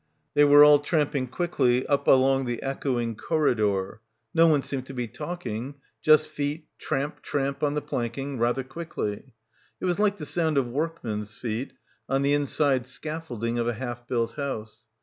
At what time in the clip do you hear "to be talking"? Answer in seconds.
4.87-5.75